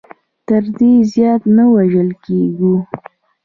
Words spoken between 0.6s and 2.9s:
دې زیات نه وژل کېږو.